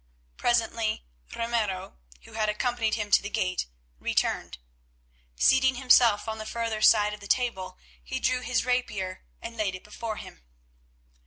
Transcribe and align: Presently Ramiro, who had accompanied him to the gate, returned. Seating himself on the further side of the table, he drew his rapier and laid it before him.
Presently 0.35 1.05
Ramiro, 1.35 1.99
who 2.23 2.31
had 2.33 2.49
accompanied 2.49 2.95
him 2.95 3.11
to 3.11 3.21
the 3.21 3.29
gate, 3.29 3.67
returned. 3.99 4.57
Seating 5.35 5.75
himself 5.75 6.27
on 6.27 6.39
the 6.39 6.45
further 6.47 6.81
side 6.81 7.13
of 7.13 7.19
the 7.19 7.27
table, 7.27 7.77
he 8.03 8.19
drew 8.19 8.41
his 8.41 8.65
rapier 8.65 9.23
and 9.43 9.55
laid 9.57 9.75
it 9.75 9.83
before 9.83 10.15
him. 10.15 10.41